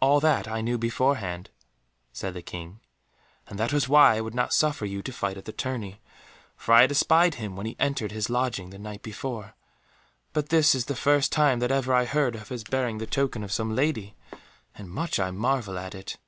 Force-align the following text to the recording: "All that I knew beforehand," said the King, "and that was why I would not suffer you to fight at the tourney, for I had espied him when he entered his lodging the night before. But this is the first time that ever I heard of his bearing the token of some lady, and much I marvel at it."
"All 0.00 0.20
that 0.20 0.46
I 0.46 0.60
knew 0.60 0.78
beforehand," 0.78 1.50
said 2.12 2.32
the 2.32 2.42
King, 2.42 2.78
"and 3.48 3.58
that 3.58 3.72
was 3.72 3.88
why 3.88 4.14
I 4.14 4.20
would 4.20 4.36
not 4.36 4.52
suffer 4.54 4.86
you 4.86 5.02
to 5.02 5.12
fight 5.12 5.36
at 5.36 5.46
the 5.46 5.52
tourney, 5.52 6.00
for 6.56 6.72
I 6.72 6.82
had 6.82 6.92
espied 6.92 7.34
him 7.34 7.56
when 7.56 7.66
he 7.66 7.74
entered 7.80 8.12
his 8.12 8.30
lodging 8.30 8.70
the 8.70 8.78
night 8.78 9.02
before. 9.02 9.56
But 10.32 10.50
this 10.50 10.76
is 10.76 10.84
the 10.84 10.94
first 10.94 11.32
time 11.32 11.58
that 11.58 11.72
ever 11.72 11.92
I 11.92 12.04
heard 12.04 12.36
of 12.36 12.50
his 12.50 12.62
bearing 12.62 12.98
the 12.98 13.06
token 13.08 13.42
of 13.42 13.50
some 13.50 13.74
lady, 13.74 14.14
and 14.76 14.88
much 14.88 15.18
I 15.18 15.32
marvel 15.32 15.76
at 15.76 15.96
it." 15.96 16.18